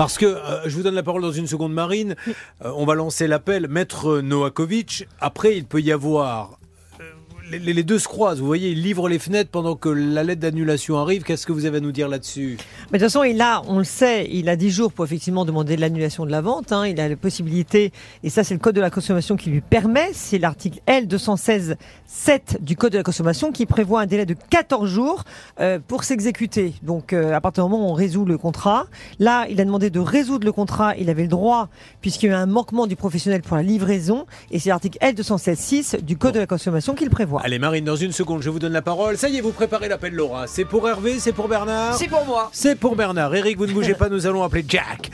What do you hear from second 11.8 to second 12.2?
nous dire